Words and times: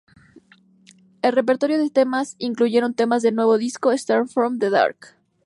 El 1.21 1.31
repertorio 1.33 1.77
de 1.77 1.91
temas 1.91 2.33
incluyeron 2.39 2.95
temas 2.95 3.21
del 3.21 3.35
nuevo 3.35 3.59
disco 3.59 3.95
"Start 3.95 4.29
from 4.31 4.57
the 4.57 4.71
Dark". 4.71 5.15